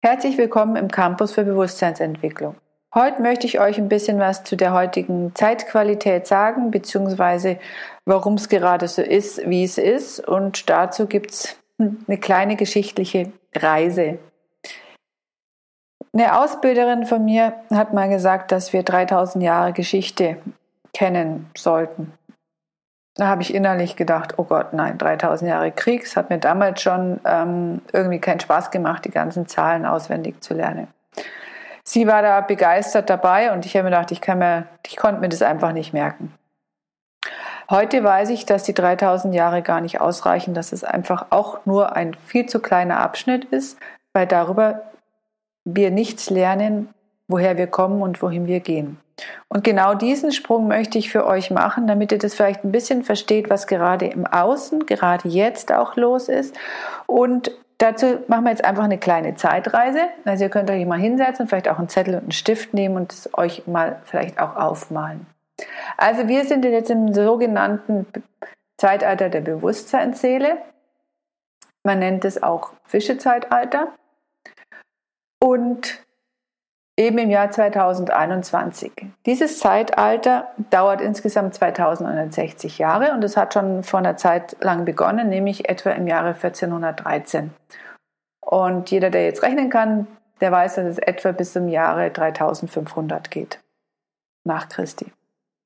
Herzlich 0.00 0.38
willkommen 0.38 0.76
im 0.76 0.92
Campus 0.92 1.32
für 1.32 1.42
Bewusstseinsentwicklung. 1.42 2.54
Heute 2.94 3.20
möchte 3.20 3.48
ich 3.48 3.58
euch 3.58 3.78
ein 3.78 3.88
bisschen 3.88 4.20
was 4.20 4.44
zu 4.44 4.54
der 4.54 4.72
heutigen 4.72 5.34
Zeitqualität 5.34 6.28
sagen, 6.28 6.70
beziehungsweise 6.70 7.58
warum 8.04 8.34
es 8.34 8.48
gerade 8.48 8.86
so 8.86 9.02
ist, 9.02 9.50
wie 9.50 9.64
es 9.64 9.76
ist. 9.76 10.20
Und 10.20 10.70
dazu 10.70 11.06
gibt 11.06 11.32
es 11.32 11.56
eine 11.78 12.16
kleine 12.16 12.54
geschichtliche 12.54 13.32
Reise. 13.56 14.20
Eine 16.12 16.40
Ausbilderin 16.40 17.04
von 17.04 17.24
mir 17.24 17.54
hat 17.68 17.92
mal 17.92 18.08
gesagt, 18.08 18.52
dass 18.52 18.72
wir 18.72 18.84
3000 18.84 19.42
Jahre 19.42 19.72
Geschichte 19.72 20.36
kennen 20.94 21.50
sollten. 21.56 22.12
Da 23.18 23.26
habe 23.26 23.42
ich 23.42 23.52
innerlich 23.52 23.96
gedacht, 23.96 24.38
oh 24.38 24.44
Gott, 24.44 24.72
nein, 24.72 24.96
3000 24.96 25.50
Jahre 25.50 25.72
Krieg. 25.72 26.04
Es 26.04 26.16
hat 26.16 26.30
mir 26.30 26.38
damals 26.38 26.80
schon 26.80 27.18
ähm, 27.24 27.82
irgendwie 27.92 28.20
keinen 28.20 28.38
Spaß 28.38 28.70
gemacht, 28.70 29.04
die 29.04 29.10
ganzen 29.10 29.48
Zahlen 29.48 29.84
auswendig 29.84 30.40
zu 30.40 30.54
lernen. 30.54 30.86
Sie 31.82 32.06
war 32.06 32.22
da 32.22 32.40
begeistert 32.40 33.10
dabei 33.10 33.52
und 33.52 33.66
ich 33.66 33.74
habe 33.74 33.84
mir 33.84 33.90
gedacht, 33.90 34.12
ich, 34.12 34.20
kann 34.20 34.38
mir, 34.38 34.68
ich 34.86 34.96
konnte 34.96 35.20
mir 35.20 35.28
das 35.28 35.42
einfach 35.42 35.72
nicht 35.72 35.92
merken. 35.92 36.32
Heute 37.68 38.04
weiß 38.04 38.30
ich, 38.30 38.46
dass 38.46 38.62
die 38.62 38.72
3000 38.72 39.34
Jahre 39.34 39.62
gar 39.62 39.80
nicht 39.80 40.00
ausreichen, 40.00 40.54
dass 40.54 40.72
es 40.72 40.84
einfach 40.84 41.26
auch 41.30 41.66
nur 41.66 41.96
ein 41.96 42.14
viel 42.14 42.46
zu 42.46 42.60
kleiner 42.60 43.00
Abschnitt 43.00 43.46
ist, 43.46 43.80
weil 44.12 44.28
darüber 44.28 44.82
wir 45.64 45.90
nichts 45.90 46.30
lernen, 46.30 46.94
woher 47.26 47.56
wir 47.56 47.66
kommen 47.66 48.00
und 48.00 48.22
wohin 48.22 48.46
wir 48.46 48.60
gehen. 48.60 49.00
Und 49.48 49.64
genau 49.64 49.94
diesen 49.94 50.32
Sprung 50.32 50.68
möchte 50.68 50.98
ich 50.98 51.10
für 51.10 51.26
euch 51.26 51.50
machen, 51.50 51.86
damit 51.86 52.12
ihr 52.12 52.18
das 52.18 52.34
vielleicht 52.34 52.64
ein 52.64 52.72
bisschen 52.72 53.02
versteht, 53.02 53.50
was 53.50 53.66
gerade 53.66 54.06
im 54.06 54.26
Außen, 54.26 54.86
gerade 54.86 55.28
jetzt 55.28 55.72
auch 55.72 55.96
los 55.96 56.28
ist. 56.28 56.56
Und 57.06 57.50
dazu 57.78 58.18
machen 58.28 58.44
wir 58.44 58.50
jetzt 58.50 58.64
einfach 58.64 58.84
eine 58.84 58.98
kleine 58.98 59.34
Zeitreise. 59.34 60.00
Also 60.24 60.44
ihr 60.44 60.50
könnt 60.50 60.70
euch 60.70 60.86
mal 60.86 60.98
hinsetzen, 60.98 61.48
vielleicht 61.48 61.68
auch 61.68 61.78
einen 61.78 61.88
Zettel 61.88 62.14
und 62.14 62.22
einen 62.22 62.32
Stift 62.32 62.74
nehmen 62.74 62.96
und 62.96 63.12
es 63.12 63.30
euch 63.36 63.66
mal 63.66 64.00
vielleicht 64.04 64.40
auch 64.40 64.56
aufmalen. 64.56 65.26
Also 65.96 66.28
wir 66.28 66.44
sind 66.44 66.64
jetzt 66.64 66.90
im 66.90 67.12
sogenannten 67.12 68.06
Zeitalter 68.76 69.28
der 69.28 69.40
Bewusstseinsseele. 69.40 70.58
Man 71.82 71.98
nennt 71.98 72.24
es 72.24 72.42
auch 72.42 72.72
Fischezeitalter. 72.84 73.88
Und 75.40 76.00
eben 76.98 77.16
im 77.18 77.30
Jahr 77.30 77.50
2021. 77.50 78.92
Dieses 79.24 79.60
Zeitalter 79.60 80.48
dauert 80.70 81.00
insgesamt 81.00 81.54
2160 81.54 82.78
Jahre 82.78 83.12
und 83.12 83.22
es 83.22 83.36
hat 83.36 83.54
schon 83.54 83.84
vor 83.84 84.00
einer 84.00 84.16
Zeit 84.16 84.56
lang 84.60 84.84
begonnen, 84.84 85.28
nämlich 85.28 85.68
etwa 85.68 85.90
im 85.90 86.08
Jahre 86.08 86.34
1413. 86.34 87.52
Und 88.40 88.90
jeder, 88.90 89.10
der 89.10 89.24
jetzt 89.24 89.42
rechnen 89.42 89.70
kann, 89.70 90.08
der 90.40 90.50
weiß, 90.50 90.74
dass 90.74 90.86
es 90.86 90.98
etwa 90.98 91.32
bis 91.32 91.52
zum 91.52 91.68
Jahre 91.68 92.10
3500 92.10 93.30
geht. 93.30 93.60
Nach 94.44 94.68
Christi. 94.68 95.12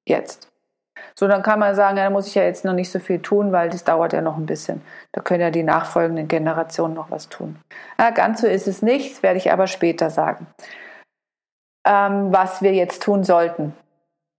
Jetzt. 0.07 0.49
So, 1.15 1.29
dann 1.29 1.43
kann 1.43 1.59
man 1.59 1.75
sagen, 1.75 1.97
ja, 1.97 2.05
da 2.05 2.11
muss 2.11 2.27
ich 2.27 2.35
ja 2.35 2.43
jetzt 2.43 2.65
noch 2.65 2.75
nicht 2.75 2.91
so 2.91 2.99
viel 2.99 3.21
tun, 3.21 3.53
weil 3.53 3.71
das 3.71 3.85
dauert 3.85 4.13
ja 4.13 4.21
noch 4.21 4.37
ein 4.37 4.47
bisschen. 4.47 4.83
Da 5.13 5.23
können 5.23 5.41
ja 5.41 5.51
die 5.51 5.63
nachfolgenden 5.63 6.29
Generationen 6.29 6.95
noch 6.95 7.11
was 7.11 7.29
tun. 7.29 7.57
Ja, 7.99 8.11
ganz 8.11 8.43
so 8.43 8.47
ist 8.47 8.69
es 8.69 8.83
nicht, 8.83 9.23
werde 9.23 9.39
ich 9.39 9.51
aber 9.51 9.67
später 9.67 10.11
sagen 10.11 10.47
ähm, 11.87 12.33
was 12.33 12.63
wir 12.63 12.73
jetzt 12.73 13.03
tun 13.03 13.25
sollten, 13.25 13.75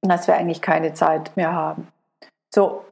dass 0.01 0.27
wir 0.27 0.35
eigentlich 0.35 0.61
keine 0.61 0.93
Zeit 0.93 1.35
mehr 1.35 1.53
haben. 1.53 1.87
So, 2.53 2.83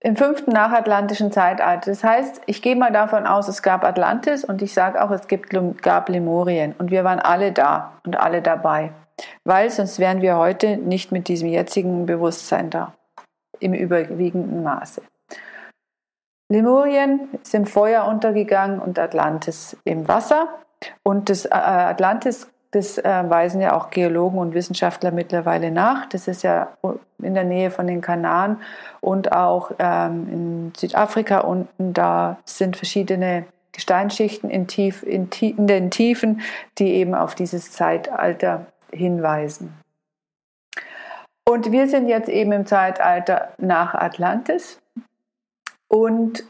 im 0.00 0.16
fünften 0.16 0.52
nachatlantischen 0.52 1.32
Zeitalter. 1.32 1.90
Das 1.90 2.04
heißt, 2.04 2.42
ich 2.46 2.62
gehe 2.62 2.76
mal 2.76 2.92
davon 2.92 3.26
aus, 3.26 3.48
es 3.48 3.62
gab 3.62 3.84
Atlantis 3.84 4.44
und 4.44 4.62
ich 4.62 4.72
sage 4.72 5.02
auch, 5.02 5.10
es 5.10 5.26
gibt, 5.26 5.50
gab 5.82 6.08
Lemurien 6.08 6.74
und 6.78 6.90
wir 6.90 7.02
waren 7.02 7.18
alle 7.18 7.52
da 7.52 7.92
und 8.04 8.18
alle 8.18 8.40
dabei, 8.40 8.92
weil 9.44 9.70
sonst 9.70 9.98
wären 9.98 10.22
wir 10.22 10.36
heute 10.36 10.76
nicht 10.76 11.10
mit 11.10 11.26
diesem 11.26 11.48
jetzigen 11.48 12.06
Bewusstsein 12.06 12.70
da, 12.70 12.94
im 13.58 13.74
überwiegenden 13.74 14.62
Maße. 14.62 15.02
Lemurien 16.50 17.28
ist 17.42 17.54
im 17.54 17.66
Feuer 17.66 18.06
untergegangen 18.06 18.78
und 18.78 18.98
Atlantis 18.98 19.76
im 19.84 20.08
Wasser. 20.08 20.48
Und 21.02 21.28
das 21.28 21.44
äh, 21.44 21.50
Atlantis 21.50 22.48
das 22.70 22.98
äh, 22.98 23.24
weisen 23.28 23.60
ja 23.60 23.74
auch 23.74 23.90
Geologen 23.90 24.38
und 24.38 24.54
Wissenschaftler 24.54 25.10
mittlerweile 25.10 25.70
nach. 25.70 26.06
Das 26.06 26.28
ist 26.28 26.42
ja 26.42 26.76
in 27.22 27.34
der 27.34 27.44
Nähe 27.44 27.70
von 27.70 27.86
den 27.86 28.00
Kanaren 28.00 28.58
und 29.00 29.32
auch 29.32 29.72
ähm, 29.78 30.28
in 30.30 30.72
Südafrika 30.76 31.40
unten. 31.40 31.94
Da 31.94 32.38
sind 32.44 32.76
verschiedene 32.76 33.46
Gesteinsschichten 33.72 34.50
in, 34.50 34.66
tief, 34.66 35.02
in, 35.02 35.30
in 35.40 35.66
den 35.66 35.90
Tiefen, 35.90 36.42
die 36.78 36.94
eben 36.94 37.14
auf 37.14 37.34
dieses 37.34 37.72
Zeitalter 37.72 38.66
hinweisen. 38.92 39.72
Und 41.48 41.72
wir 41.72 41.88
sind 41.88 42.08
jetzt 42.08 42.28
eben 42.28 42.52
im 42.52 42.66
Zeitalter 42.66 43.54
nach 43.56 43.94
Atlantis. 43.94 44.80
Und 45.88 46.44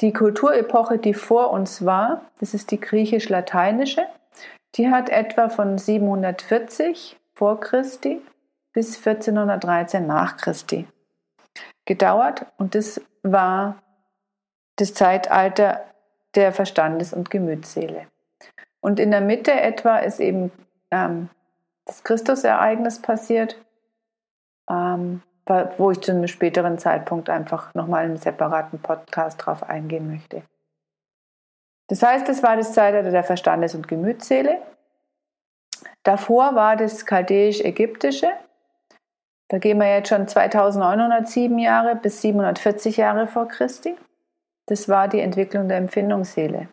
die 0.00 0.14
Kulturepoche, 0.14 0.96
die 0.96 1.12
vor 1.12 1.50
uns 1.50 1.84
war, 1.84 2.22
das 2.38 2.54
ist 2.54 2.70
die 2.70 2.80
griechisch-lateinische. 2.80 4.06
Die 4.76 4.90
hat 4.90 5.08
etwa 5.10 5.48
von 5.48 5.78
740 5.78 7.18
vor 7.34 7.60
Christi 7.60 8.20
bis 8.72 8.96
1413 8.96 10.06
nach 10.06 10.36
Christi 10.36 10.86
gedauert 11.84 12.46
und 12.56 12.74
das 12.74 13.00
war 13.22 13.82
das 14.76 14.94
Zeitalter 14.94 15.84
der 16.34 16.52
Verstandes- 16.52 17.12
und 17.12 17.30
Gemütsseele. 17.30 18.06
Und 18.80 19.00
in 19.00 19.10
der 19.10 19.20
Mitte 19.20 19.52
etwa 19.52 19.98
ist 19.98 20.20
eben 20.20 20.52
ähm, 20.90 21.28
das 21.84 22.04
Christusereignis 22.04 23.02
passiert, 23.02 23.56
ähm, 24.70 25.22
wo 25.78 25.90
ich 25.90 26.00
zu 26.00 26.12
einem 26.12 26.28
späteren 26.28 26.78
Zeitpunkt 26.78 27.28
einfach 27.28 27.74
nochmal 27.74 28.04
einen 28.04 28.16
separaten 28.16 28.78
Podcast 28.78 29.44
drauf 29.44 29.64
eingehen 29.64 30.08
möchte. 30.08 30.42
Das 31.90 32.04
heißt, 32.04 32.28
es 32.28 32.42
war 32.44 32.56
das 32.56 32.72
Zeitalter 32.72 33.10
der 33.10 33.24
Verstandes- 33.24 33.74
und 33.74 33.88
Gemütsseele. 33.88 34.62
Davor 36.04 36.54
war 36.54 36.76
das 36.76 37.04
chaldäisch-ägyptische. 37.04 38.30
Da 39.48 39.58
gehen 39.58 39.78
wir 39.78 39.92
jetzt 39.92 40.08
schon 40.08 40.28
2907 40.28 41.58
Jahre 41.58 41.96
bis 41.96 42.22
740 42.22 42.96
Jahre 42.96 43.26
vor 43.26 43.48
Christi. 43.48 43.96
Das 44.66 44.88
war 44.88 45.08
die 45.08 45.18
Entwicklung 45.18 45.66
der 45.66 45.78
Empfindungsseele. 45.78 46.68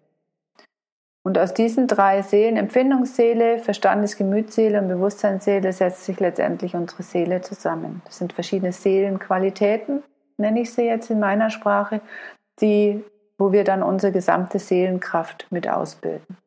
Und 1.23 1.39
aus 1.39 1.55
diesen 1.55 1.87
drei 1.87 2.21
Seelen, 2.21 2.55
Empfindungsseele, 2.55 3.57
Verstandes-, 3.57 4.17
Gemütsseele 4.17 4.79
und 4.79 4.87
Bewusstseinsseele, 4.87 5.73
setzt 5.73 6.05
sich 6.05 6.19
letztendlich 6.19 6.75
unsere 6.75 7.01
Seele 7.01 7.41
zusammen. 7.41 8.03
Das 8.05 8.19
sind 8.19 8.33
verschiedene 8.33 8.71
Seelenqualitäten, 8.71 10.03
nenne 10.37 10.61
ich 10.61 10.71
sie 10.71 10.83
jetzt 10.83 11.09
in 11.09 11.19
meiner 11.19 11.49
Sprache, 11.49 12.01
die 12.61 13.03
wo 13.37 13.51
wir 13.51 13.63
dann 13.63 13.83
unsere 13.83 14.11
gesamte 14.11 14.59
Seelenkraft 14.59 15.47
mit 15.49 15.69
ausbilden. 15.69 16.37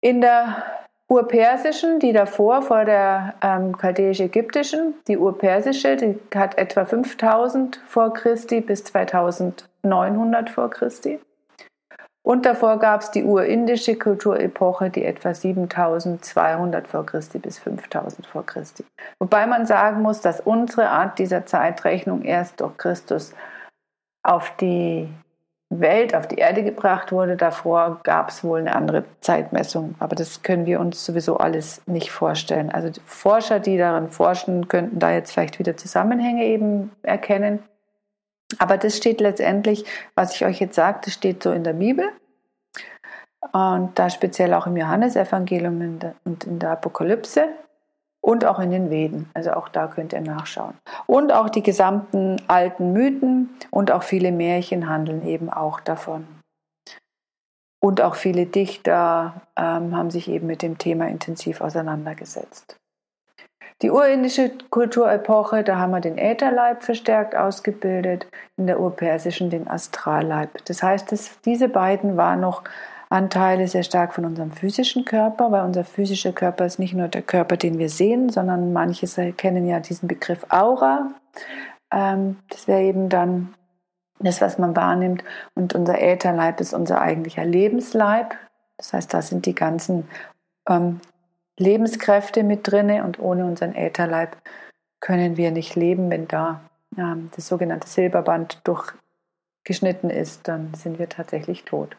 In 0.00 0.20
der 0.20 0.62
urpersischen, 1.08 1.98
die 1.98 2.12
davor, 2.12 2.62
vor 2.62 2.84
der 2.84 3.34
ähm, 3.42 3.76
chaldäisch-ägyptischen, 3.76 4.94
die 5.08 5.16
urpersische, 5.16 5.96
die 5.96 6.18
hat 6.34 6.58
etwa 6.58 6.84
5000 6.84 7.80
vor 7.86 8.12
Christi 8.12 8.60
bis 8.60 8.84
2900 8.84 10.50
vor 10.50 10.70
Christi. 10.70 11.18
Und 12.22 12.44
davor 12.44 12.78
gab 12.78 13.00
es 13.00 13.10
die 13.10 13.24
urindische 13.24 13.96
Kulturepoche, 13.96 14.90
die 14.90 15.02
etwa 15.02 15.32
7200 15.32 16.86
vor 16.86 17.06
Christi 17.06 17.38
bis 17.38 17.58
5000 17.58 18.26
vor 18.26 18.44
Christi. 18.44 18.84
Wobei 19.18 19.46
man 19.46 19.64
sagen 19.64 20.02
muss, 20.02 20.20
dass 20.20 20.40
unsere 20.40 20.90
Art 20.90 21.18
dieser 21.18 21.46
Zeitrechnung 21.46 22.22
erst 22.22 22.60
durch 22.60 22.76
Christus 22.76 23.32
auf 24.22 24.54
die 24.56 25.08
Welt, 25.70 26.14
auf 26.14 26.26
die 26.26 26.36
Erde 26.36 26.64
gebracht 26.64 27.12
wurde. 27.12 27.36
Davor 27.36 28.00
gab 28.02 28.30
es 28.30 28.42
wohl 28.42 28.60
eine 28.60 28.74
andere 28.74 29.04
Zeitmessung, 29.20 29.94
aber 29.98 30.16
das 30.16 30.42
können 30.42 30.66
wir 30.66 30.80
uns 30.80 31.04
sowieso 31.04 31.36
alles 31.36 31.82
nicht 31.86 32.10
vorstellen. 32.10 32.70
Also 32.70 32.88
die 32.90 33.00
Forscher, 33.04 33.60
die 33.60 33.76
daran 33.76 34.08
forschen, 34.08 34.68
könnten 34.68 34.98
da 34.98 35.12
jetzt 35.12 35.32
vielleicht 35.32 35.58
wieder 35.58 35.76
Zusammenhänge 35.76 36.44
eben 36.44 36.92
erkennen. 37.02 37.62
Aber 38.58 38.78
das 38.78 38.96
steht 38.96 39.20
letztendlich, 39.20 39.84
was 40.14 40.34
ich 40.34 40.44
euch 40.46 40.58
jetzt 40.58 40.78
das 40.78 41.12
steht 41.12 41.42
so 41.42 41.52
in 41.52 41.64
der 41.64 41.74
Bibel 41.74 42.08
und 43.52 43.98
da 43.98 44.10
speziell 44.10 44.54
auch 44.54 44.66
im 44.66 44.76
Johannesevangelium 44.76 46.00
und 46.24 46.44
in 46.44 46.58
der 46.58 46.70
Apokalypse 46.70 47.48
und 48.20 48.44
auch 48.44 48.58
in 48.58 48.70
den 48.70 48.90
Veden. 48.90 49.30
Also 49.34 49.52
auch 49.52 49.68
da 49.68 49.86
könnt 49.86 50.12
ihr 50.12 50.20
nachschauen. 50.20 50.74
Und 51.06 51.32
auch 51.32 51.48
die 51.48 51.62
gesamten 51.62 52.36
alten 52.48 52.92
Mythen 52.92 53.50
und 53.70 53.90
auch 53.90 54.02
viele 54.02 54.32
Märchen 54.32 54.88
handeln 54.88 55.26
eben 55.26 55.50
auch 55.50 55.80
davon. 55.80 56.26
Und 57.80 58.00
auch 58.00 58.16
viele 58.16 58.46
Dichter 58.46 59.40
ähm, 59.56 59.96
haben 59.96 60.10
sich 60.10 60.28
eben 60.28 60.46
mit 60.46 60.62
dem 60.62 60.78
Thema 60.78 61.08
intensiv 61.08 61.60
auseinandergesetzt. 61.60 62.76
Die 63.80 63.92
urindische 63.92 64.50
Kulturepoche, 64.70 65.62
da 65.62 65.78
haben 65.78 65.92
wir 65.92 66.00
den 66.00 66.18
Ätherleib 66.18 66.82
verstärkt 66.82 67.36
ausgebildet, 67.36 68.26
in 68.56 68.66
der 68.66 68.80
urpersischen 68.80 69.50
den 69.50 69.68
Astralleib. 69.68 70.64
Das 70.64 70.82
heißt, 70.82 71.12
dass 71.12 71.40
diese 71.42 71.68
beiden 71.68 72.16
waren 72.16 72.40
noch 72.40 72.64
Anteile 73.10 73.68
sehr 73.68 73.82
stark 73.82 74.14
von 74.14 74.24
unserem 74.26 74.50
physischen 74.50 75.04
Körper, 75.04 75.50
weil 75.50 75.64
unser 75.64 75.84
physischer 75.84 76.32
Körper 76.32 76.66
ist 76.66 76.78
nicht 76.78 76.94
nur 76.94 77.08
der 77.08 77.22
Körper, 77.22 77.56
den 77.56 77.78
wir 77.78 77.88
sehen, 77.88 78.28
sondern 78.28 78.72
manche 78.72 79.06
kennen 79.32 79.66
ja 79.66 79.80
diesen 79.80 80.08
Begriff 80.08 80.44
Aura. 80.50 81.12
Ähm, 81.90 82.36
das 82.50 82.68
wäre 82.68 82.82
eben 82.82 83.08
dann 83.08 83.54
das, 84.20 84.40
was 84.40 84.58
man 84.58 84.76
wahrnimmt. 84.76 85.24
Und 85.54 85.74
unser 85.74 86.00
Ätherleib 86.00 86.60
ist 86.60 86.74
unser 86.74 87.00
eigentlicher 87.00 87.44
Lebensleib. 87.44 88.34
Das 88.76 88.92
heißt, 88.92 89.14
da 89.14 89.22
sind 89.22 89.46
die 89.46 89.54
ganzen 89.54 90.08
ähm, 90.68 91.00
Lebenskräfte 91.58 92.42
mit 92.42 92.70
drinne 92.70 93.04
und 93.04 93.18
ohne 93.18 93.44
unseren 93.46 93.74
Ätherleib 93.74 94.36
können 95.00 95.36
wir 95.36 95.50
nicht 95.50 95.76
leben. 95.76 96.10
Wenn 96.10 96.28
da 96.28 96.60
ähm, 96.96 97.30
das 97.34 97.48
sogenannte 97.48 97.88
Silberband 97.88 98.60
durchgeschnitten 98.64 100.10
ist, 100.10 100.46
dann 100.46 100.74
sind 100.74 100.98
wir 100.98 101.08
tatsächlich 101.08 101.64
tot. 101.64 101.96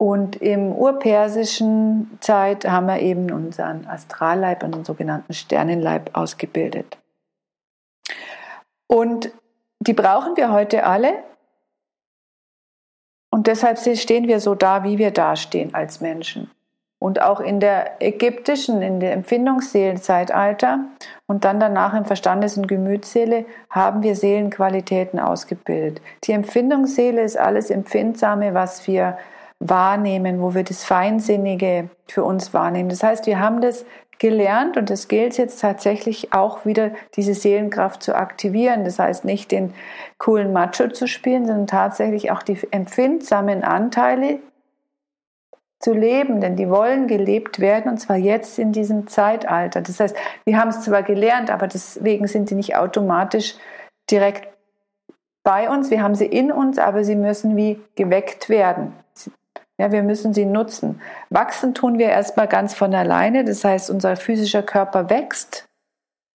Und 0.00 0.36
im 0.36 0.72
urpersischen 0.72 2.18
Zeit 2.20 2.64
haben 2.68 2.86
wir 2.86 3.00
eben 3.00 3.32
unseren 3.32 3.84
Astralleib 3.86 4.62
und 4.62 4.74
den 4.74 4.84
sogenannten 4.84 5.34
Sternenleib 5.34 6.16
ausgebildet. 6.16 6.98
Und 8.86 9.32
die 9.80 9.92
brauchen 9.92 10.36
wir 10.36 10.52
heute 10.52 10.84
alle. 10.84 11.24
Und 13.30 13.48
deshalb 13.48 13.78
stehen 13.78 14.28
wir 14.28 14.38
so 14.40 14.54
da, 14.54 14.84
wie 14.84 14.98
wir 14.98 15.10
dastehen 15.10 15.74
als 15.74 16.00
Menschen. 16.00 16.50
Und 17.00 17.20
auch 17.20 17.40
in 17.40 17.60
der 17.60 18.02
ägyptischen, 18.02 18.82
in 18.82 18.98
der 18.98 19.12
Empfindungsseelenzeitalter 19.12 20.80
und 21.26 21.44
dann 21.44 21.60
danach 21.60 21.94
im 21.94 22.04
Verstandes- 22.04 22.56
und 22.56 22.66
Gemütsseele 22.66 23.46
haben 23.70 24.02
wir 24.02 24.16
Seelenqualitäten 24.16 25.20
ausgebildet. 25.20 26.02
Die 26.24 26.32
Empfindungsseele 26.32 27.22
ist 27.22 27.36
alles 27.36 27.70
Empfindsame, 27.70 28.54
was 28.54 28.88
wir 28.88 29.16
wahrnehmen, 29.60 30.40
wo 30.40 30.54
wir 30.54 30.62
das 30.62 30.84
Feinsinnige 30.84 31.90
für 32.06 32.24
uns 32.24 32.54
wahrnehmen. 32.54 32.88
Das 32.88 33.02
heißt, 33.02 33.26
wir 33.26 33.40
haben 33.40 33.60
das 33.60 33.84
gelernt 34.18 34.76
und 34.76 34.90
es 34.90 35.08
gilt 35.08 35.38
jetzt 35.38 35.60
tatsächlich 35.60 36.32
auch 36.32 36.64
wieder 36.64 36.90
diese 37.14 37.34
Seelenkraft 37.34 38.02
zu 38.02 38.16
aktivieren. 38.16 38.84
Das 38.84 38.98
heißt 38.98 39.24
nicht 39.24 39.52
den 39.52 39.74
coolen 40.18 40.52
Macho 40.52 40.88
zu 40.88 41.06
spielen, 41.06 41.46
sondern 41.46 41.66
tatsächlich 41.66 42.30
auch 42.30 42.42
die 42.42 42.58
empfindsamen 42.70 43.62
Anteile 43.62 44.40
zu 45.80 45.92
leben, 45.92 46.40
denn 46.40 46.56
die 46.56 46.68
wollen 46.68 47.06
gelebt 47.06 47.60
werden 47.60 47.92
und 47.92 47.98
zwar 47.98 48.16
jetzt 48.16 48.58
in 48.58 48.72
diesem 48.72 49.06
Zeitalter. 49.06 49.80
Das 49.80 50.00
heißt, 50.00 50.16
wir 50.44 50.58
haben 50.58 50.70
es 50.70 50.80
zwar 50.80 51.04
gelernt, 51.04 51.50
aber 51.50 51.68
deswegen 51.68 52.26
sind 52.26 52.50
die 52.50 52.56
nicht 52.56 52.76
automatisch 52.76 53.54
direkt 54.10 54.48
bei 55.44 55.70
uns. 55.70 55.92
Wir 55.92 56.02
haben 56.02 56.16
sie 56.16 56.26
in 56.26 56.50
uns, 56.50 56.78
aber 56.78 57.04
sie 57.04 57.14
müssen 57.14 57.56
wie 57.56 57.80
geweckt 57.94 58.48
werden. 58.48 58.92
Ja, 59.78 59.92
wir 59.92 60.02
müssen 60.02 60.34
sie 60.34 60.44
nutzen. 60.44 61.00
Wachsen 61.30 61.72
tun 61.72 61.98
wir 61.98 62.08
erstmal 62.08 62.48
ganz 62.48 62.74
von 62.74 62.94
alleine. 62.94 63.44
Das 63.44 63.64
heißt, 63.64 63.90
unser 63.90 64.16
physischer 64.16 64.62
Körper 64.62 65.08
wächst. 65.08 65.68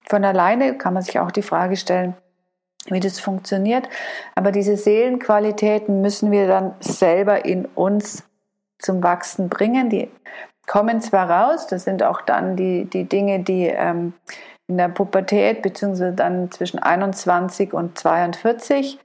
Von 0.08 0.24
alleine 0.24 0.78
kann 0.78 0.94
man 0.94 1.04
sich 1.04 1.20
auch 1.20 1.32
die 1.32 1.42
Frage 1.42 1.76
stellen, 1.76 2.16
wie 2.88 3.02
das 3.02 3.20
funktioniert. 3.20 3.90
Aber 4.36 4.52
diese 4.52 4.78
Seelenqualitäten 4.78 6.02
müssen 6.02 6.32
wir 6.32 6.48
dann 6.48 6.74
selber 6.80 7.46
in 7.46 7.66
uns 7.66 8.24
zum 8.80 9.04
Wachsen 9.04 9.50
bringen. 9.50 9.90
Die 9.90 10.10
kommen 10.66 11.02
zwar 11.02 11.30
raus, 11.30 11.68
das 11.68 11.84
sind 11.84 12.04
auch 12.04 12.22
dann 12.22 12.56
die, 12.56 12.86
die 12.86 13.04
Dinge, 13.04 13.42
die 13.42 13.68
ähm, 13.68 14.14
in 14.68 14.78
der 14.78 14.90
Pubertät 14.90 15.62
beziehungsweise 15.62 16.14
dann 16.14 16.52
zwischen 16.52 16.80
21 16.80 17.74
und 17.74 17.98
42 17.98 19.00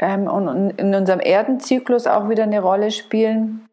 ähm, 0.00 0.26
und 0.26 0.70
in 0.78 0.94
unserem 0.94 1.20
Erdenzyklus 1.20 2.06
auch 2.06 2.28
wieder 2.28 2.44
eine 2.44 2.60
Rolle 2.60 2.90
spielen. 2.90 3.67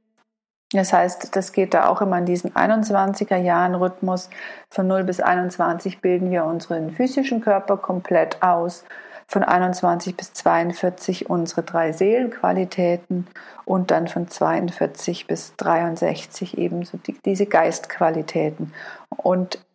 Das 0.75 0.93
heißt, 0.93 1.35
das 1.35 1.51
geht 1.51 1.73
da 1.73 1.87
auch 1.87 2.01
immer 2.01 2.17
in 2.17 2.25
diesen 2.25 2.51
21er 2.51 3.37
Jahren 3.37 3.75
Rhythmus. 3.75 4.29
Von 4.69 4.87
0 4.87 5.03
bis 5.03 5.19
21 5.19 6.01
bilden 6.01 6.31
wir 6.31 6.45
unseren 6.45 6.91
physischen 6.91 7.41
Körper 7.41 7.77
komplett 7.77 8.41
aus 8.41 8.83
von 9.27 9.43
21 9.43 10.15
bis 10.15 10.33
42 10.33 11.29
unsere 11.29 11.63
drei 11.63 11.91
Seelenqualitäten 11.91 13.27
und 13.65 13.91
dann 13.91 14.07
von 14.07 14.27
42 14.27 15.27
bis 15.27 15.55
63 15.55 16.57
ebenso 16.57 16.97
die, 16.97 17.17
diese 17.25 17.47
Geistqualitäten. 17.47 18.73
Und 19.09 19.65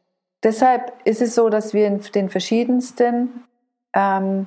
deshalb 0.43 0.93
ist 1.05 1.21
es 1.21 1.35
so, 1.35 1.49
dass 1.49 1.75
wir 1.75 1.87
in 1.87 2.01
den 2.15 2.31
verschiedensten 2.31 3.45
ähm, 3.93 4.47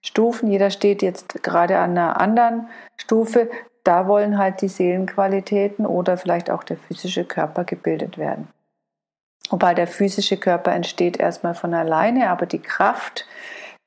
Stufen, 0.00 0.48
jeder 0.48 0.70
steht 0.70 1.02
jetzt 1.02 1.42
gerade 1.42 1.78
an 1.78 1.90
einer 1.90 2.20
anderen 2.20 2.68
Stufe, 2.96 3.50
da 3.86 4.08
wollen 4.08 4.36
halt 4.38 4.60
die 4.62 4.68
Seelenqualitäten 4.68 5.86
oder 5.86 6.16
vielleicht 6.16 6.50
auch 6.50 6.64
der 6.64 6.76
physische 6.76 7.24
Körper 7.24 7.64
gebildet 7.64 8.18
werden. 8.18 8.48
Wobei 9.50 9.74
der 9.74 9.86
physische 9.86 10.36
Körper 10.36 10.72
entsteht 10.72 11.18
erstmal 11.18 11.54
von 11.54 11.72
alleine, 11.72 12.30
aber 12.30 12.46
die 12.46 12.58
Kraft, 12.58 13.26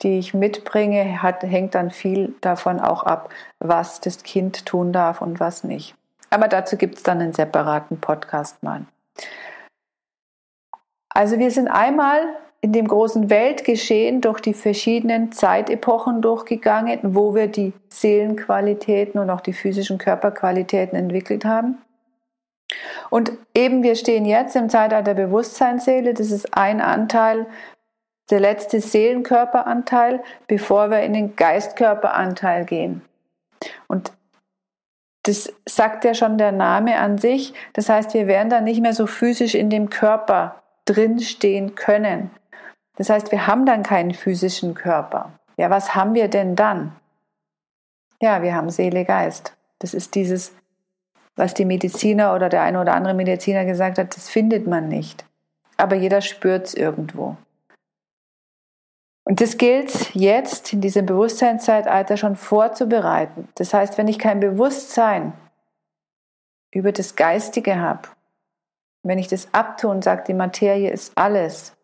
die 0.01 0.17
ich 0.17 0.33
mitbringe, 0.33 1.21
hat, 1.21 1.43
hängt 1.43 1.75
dann 1.75 1.91
viel 1.91 2.33
davon 2.39 2.79
auch 2.79 3.03
ab, 3.03 3.29
was 3.59 3.99
das 3.99 4.23
Kind 4.23 4.65
tun 4.65 4.93
darf 4.93 5.21
und 5.21 5.41
was 5.41 5.65
nicht. 5.65 5.95
Aber 6.29 6.47
dazu 6.47 6.77
gibt 6.77 6.95
es 6.95 7.03
dann 7.03 7.19
einen 7.19 7.33
separaten 7.33 7.99
Podcast 7.99 8.63
mal. 8.63 8.85
Also 11.09 11.39
wir 11.39 11.51
sind 11.51 11.67
einmal 11.67 12.21
in 12.61 12.73
dem 12.73 12.87
großen 12.87 13.29
Weltgeschehen 13.29 14.21
durch 14.21 14.41
die 14.41 14.53
verschiedenen 14.53 15.31
Zeitepochen 15.31 16.21
durchgegangen, 16.21 16.99
wo 17.03 17.33
wir 17.33 17.47
die 17.47 17.73
Seelenqualitäten 17.89 19.19
und 19.19 19.29
auch 19.29 19.41
die 19.41 19.53
physischen 19.53 19.97
Körperqualitäten 19.97 20.97
entwickelt 20.97 21.45
haben. 21.45 21.77
Und 23.09 23.31
eben 23.55 23.81
wir 23.81 23.95
stehen 23.95 24.25
jetzt 24.25 24.55
im 24.55 24.69
Zeitalter 24.69 25.13
der 25.13 25.25
Bewusstseinsseele. 25.25 26.13
Das 26.13 26.31
ist 26.31 26.55
ein 26.55 26.81
Anteil 26.81 27.47
der 28.29 28.39
letzte 28.39 28.79
Seelenkörperanteil, 28.79 30.21
bevor 30.47 30.91
wir 30.91 31.01
in 31.01 31.13
den 31.13 31.35
Geistkörperanteil 31.35 32.65
gehen. 32.65 33.01
Und 33.87 34.11
das 35.23 35.51
sagt 35.65 36.05
ja 36.05 36.13
schon 36.13 36.37
der 36.37 36.51
Name 36.51 36.99
an 36.99 37.17
sich. 37.17 37.53
Das 37.73 37.89
heißt, 37.89 38.13
wir 38.13 38.27
werden 38.27 38.49
dann 38.49 38.63
nicht 38.63 38.81
mehr 38.81 38.93
so 38.93 39.07
physisch 39.07 39.55
in 39.55 39.69
dem 39.69 39.89
Körper 39.89 40.61
drinstehen 40.85 41.75
können. 41.75 42.31
Das 42.99 43.09
heißt, 43.09 43.31
wir 43.31 43.47
haben 43.47 43.65
dann 43.65 43.81
keinen 43.81 44.13
physischen 44.13 44.73
Körper. 44.73 45.31
Ja, 45.55 45.69
was 45.69 45.95
haben 45.95 46.13
wir 46.13 46.27
denn 46.27 46.57
dann? 46.57 46.91
Ja, 48.21 48.41
wir 48.43 48.53
haben 48.53 48.69
Seele, 48.69 49.05
Geist. 49.05 49.55
Das 49.79 49.93
ist 49.93 50.15
dieses, 50.15 50.51
was 51.37 51.53
die 51.53 51.63
Mediziner 51.63 52.35
oder 52.35 52.49
der 52.49 52.61
eine 52.61 52.81
oder 52.81 52.93
andere 52.93 53.13
Mediziner 53.13 53.63
gesagt 53.63 53.97
hat, 53.99 54.17
das 54.17 54.27
findet 54.27 54.67
man 54.67 54.89
nicht. 54.89 55.23
Aber 55.77 55.95
jeder 55.95 56.19
spürt 56.19 56.67
es 56.67 56.73
irgendwo. 56.73 57.37
Und 59.23 59.39
das 59.39 59.57
gilt 59.57 60.13
jetzt 60.13 60.73
in 60.73 60.81
diesem 60.81 61.05
Bewusstseinszeitalter 61.05 62.17
schon 62.17 62.35
vorzubereiten. 62.35 63.47
Das 63.55 63.73
heißt, 63.73 63.97
wenn 63.97 64.09
ich 64.09 64.19
kein 64.19 64.41
Bewusstsein 64.41 65.31
über 66.71 66.91
das 66.91 67.15
Geistige 67.15 67.79
habe, 67.79 68.09
wenn 69.03 69.19
ich 69.19 69.29
das 69.29 69.53
abtue 69.53 69.89
und 69.89 70.03
sage, 70.03 70.25
die 70.27 70.33
Materie 70.33 70.89
ist 70.91 71.13
alles, 71.15 71.77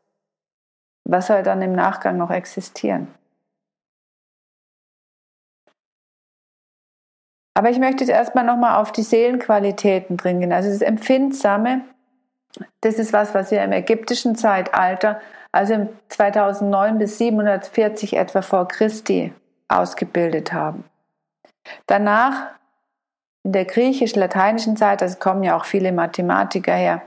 was 1.05 1.27
soll 1.27 1.43
dann 1.43 1.61
im 1.61 1.73
Nachgang 1.73 2.17
noch 2.17 2.31
existieren? 2.31 3.07
Aber 7.57 7.69
ich 7.69 7.79
möchte 7.79 8.03
jetzt 8.03 8.11
erstmal 8.11 8.43
nochmal 8.43 8.81
auf 8.81 8.91
die 8.91 9.03
Seelenqualitäten 9.03 10.17
dringen. 10.17 10.51
Also 10.51 10.69
das 10.69 10.81
Empfindsame, 10.81 11.81
das 12.81 12.95
ist 12.95 13.13
was, 13.13 13.33
was 13.33 13.51
wir 13.51 13.63
im 13.63 13.71
ägyptischen 13.71 14.35
Zeitalter 14.35 15.21
also 15.55 15.87
2009 16.09 16.97
bis 16.97 17.17
740 17.17 18.17
etwa 18.17 18.41
vor 18.41 18.67
Christi 18.67 19.33
ausgebildet 19.69 20.51
haben. 20.51 20.83
Danach 21.87 22.47
in 23.43 23.53
der 23.53 23.63
griechisch-lateinischen 23.63 24.75
Zeit, 24.75 25.01
das 25.01 25.19
kommen 25.19 25.43
ja 25.43 25.55
auch 25.55 25.63
viele 25.63 25.93
Mathematiker 25.93 26.73
her, 26.73 27.01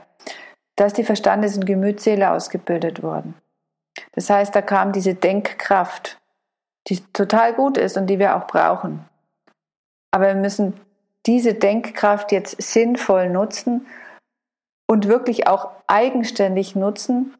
da 0.77 0.85
ist 0.85 0.97
die 0.97 1.03
Verstandes- 1.03 1.57
und 1.57 1.65
Gemütsseele 1.65 2.31
ausgebildet 2.31 3.03
worden. 3.03 3.35
Das 4.13 4.29
heißt, 4.29 4.55
da 4.55 4.61
kam 4.61 4.91
diese 4.91 5.15
Denkkraft, 5.15 6.19
die 6.87 6.99
total 7.13 7.53
gut 7.53 7.77
ist 7.77 7.97
und 7.97 8.07
die 8.07 8.19
wir 8.19 8.35
auch 8.35 8.47
brauchen. 8.47 9.05
Aber 10.11 10.27
wir 10.27 10.35
müssen 10.35 10.73
diese 11.25 11.53
Denkkraft 11.53 12.31
jetzt 12.31 12.61
sinnvoll 12.61 13.29
nutzen 13.29 13.85
und 14.87 15.07
wirklich 15.07 15.47
auch 15.47 15.69
eigenständig 15.87 16.75
nutzen 16.75 17.35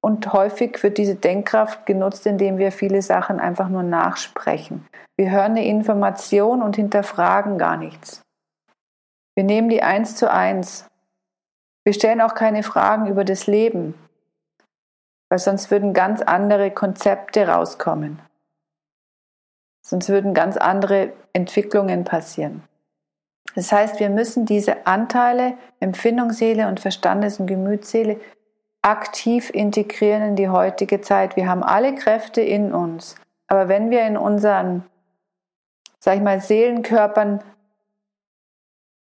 und 0.00 0.32
häufig 0.32 0.82
wird 0.82 0.96
diese 0.96 1.16
Denkkraft 1.16 1.84
genutzt, 1.84 2.26
indem 2.26 2.58
wir 2.58 2.72
viele 2.72 3.02
Sachen 3.02 3.40
einfach 3.40 3.68
nur 3.68 3.82
nachsprechen. 3.82 4.86
Wir 5.16 5.30
hören 5.30 5.52
eine 5.52 5.66
Information 5.66 6.62
und 6.62 6.76
hinterfragen 6.76 7.58
gar 7.58 7.76
nichts. 7.76 8.22
Wir 9.34 9.44
nehmen 9.44 9.68
die 9.68 9.82
eins 9.82 10.16
zu 10.16 10.30
eins. 10.30 10.86
Wir 11.84 11.92
stellen 11.92 12.20
auch 12.20 12.34
keine 12.34 12.62
Fragen 12.62 13.06
über 13.06 13.24
das 13.24 13.46
Leben. 13.46 13.94
Weil 15.28 15.38
sonst 15.38 15.70
würden 15.70 15.92
ganz 15.92 16.22
andere 16.22 16.70
Konzepte 16.70 17.48
rauskommen. 17.48 18.20
Sonst 19.82 20.08
würden 20.08 20.34
ganz 20.34 20.56
andere 20.56 21.12
Entwicklungen 21.32 22.04
passieren. 22.04 22.62
Das 23.54 23.72
heißt, 23.72 24.00
wir 24.00 24.10
müssen 24.10 24.46
diese 24.46 24.86
Anteile, 24.86 25.54
Empfindungsseele 25.80 26.68
und 26.68 26.80
Verstandes- 26.80 27.40
und 27.40 27.46
Gemütsseele 27.46 28.20
aktiv 28.82 29.50
integrieren 29.50 30.22
in 30.22 30.36
die 30.36 30.48
heutige 30.48 31.00
Zeit. 31.00 31.36
Wir 31.36 31.48
haben 31.48 31.62
alle 31.62 31.94
Kräfte 31.94 32.40
in 32.40 32.72
uns. 32.72 33.16
Aber 33.46 33.68
wenn 33.68 33.90
wir 33.90 34.06
in 34.06 34.16
unseren, 34.16 34.84
sag 35.98 36.16
ich 36.16 36.22
mal, 36.22 36.40
Seelenkörpern 36.40 37.42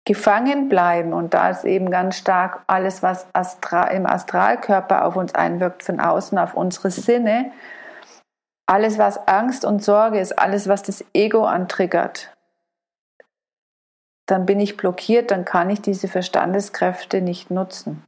gefangen 0.07 0.69
bleiben. 0.69 1.11
Und 1.11 1.33
da 1.33 1.49
ist 1.49 1.65
eben 1.65 1.91
ganz 1.91 2.15
stark 2.15 2.63
alles, 2.65 3.03
was 3.03 3.27
Astra 3.33 3.83
im 3.89 4.05
Astralkörper 4.07 5.05
auf 5.05 5.17
uns 5.17 5.35
einwirkt, 5.35 5.83
von 5.83 5.99
außen 5.99 6.37
auf 6.39 6.53
unsere 6.53 6.91
Sinne, 6.91 7.51
alles, 8.69 8.97
was 8.97 9.27
Angst 9.27 9.65
und 9.65 9.83
Sorge 9.83 10.19
ist, 10.19 10.39
alles, 10.39 10.67
was 10.67 10.83
das 10.83 11.03
Ego 11.13 11.45
antriggert, 11.45 12.35
dann 14.27 14.45
bin 14.45 14.59
ich 14.59 14.77
blockiert, 14.77 15.31
dann 15.31 15.45
kann 15.45 15.69
ich 15.69 15.81
diese 15.81 16.07
Verstandeskräfte 16.07 17.21
nicht 17.21 17.51
nutzen, 17.51 18.03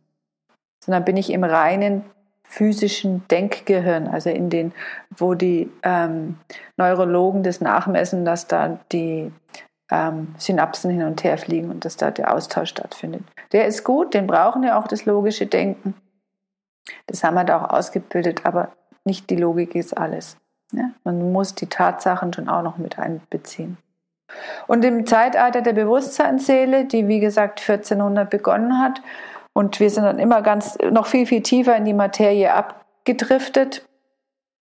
sondern 0.84 1.06
bin 1.06 1.18
ich 1.18 1.32
im 1.32 1.44
reinen 1.44 2.03
physischen 2.44 3.25
Denkgehirn, 3.27 4.08
also 4.08 4.29
in 4.29 4.50
den, 4.50 4.74
wo 5.15 5.34
die 5.34 5.72
ähm, 5.84 6.39
Neurologen 6.77 7.44
das 7.44 7.62
nachmessen, 7.62 8.25
dass 8.25 8.48
da 8.48 8.79
die 8.91 9.32
ähm, 9.91 10.36
Synapsen 10.38 10.91
hin 10.91 11.03
und 11.03 11.24
her 11.24 11.38
fliegen 11.38 11.69
und 11.69 11.86
dass 11.86 11.98
da 11.98 12.12
der 12.12 12.34
Austausch 12.34 12.69
stattfindet. 12.69 13.24
Der 13.51 13.65
ist 13.65 13.84
gut, 13.84 14.13
den 14.13 14.27
brauchen 14.27 14.62
wir 14.62 14.77
auch 14.77 14.88
das 14.88 15.05
logische 15.05 15.48
Denken. 15.48 15.96
Das 17.08 17.24
haben 17.24 17.36
wir 17.36 17.43
da 17.43 17.63
auch 17.63 17.69
ausgebildet, 17.72 18.46
aber 18.46 18.72
nicht 19.03 19.29
die 19.29 19.36
Logik 19.36 19.75
ist 19.75 19.98
alles. 19.98 20.38
Ja? 20.72 20.91
Man 21.03 21.31
muss 21.31 21.55
die 21.55 21.67
Tatsachen 21.67 22.34
schon 22.34 22.50
auch 22.50 22.62
noch 22.62 22.77
mit 22.77 23.00
einbeziehen. 23.00 23.77
Und 24.67 24.86
im 24.86 25.08
Zeitalter 25.08 25.62
der 25.62 25.74
Bewusstseinsseele, 25.74 26.86
die 26.86 27.08
wie 27.08 27.19
gesagt 27.19 27.60
1400 27.60 28.29
begonnen 28.29 28.79
hat, 28.79 29.01
und 29.53 29.79
wir 29.79 29.89
sind 29.89 30.03
dann 30.03 30.19
immer 30.19 30.41
ganz 30.41 30.77
noch 30.91 31.08
viel, 31.08 31.25
viel 31.25 31.41
tiefer 31.41 31.75
in 31.75 31.86
die 31.86 31.93
Materie 31.93 32.53
abgedriftet. 32.53 33.86